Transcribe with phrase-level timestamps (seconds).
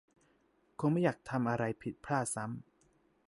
[0.79, 2.63] คงไม่อยากทำอะไรผิดพลาดซ้ำ